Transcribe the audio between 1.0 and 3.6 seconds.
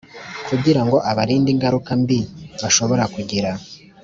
abarinde ingaruka mbi bashobobora kugira